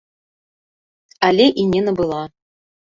Але 1.31 1.45
і 1.63 1.69
не 1.77 1.81
набыла. 1.91 2.23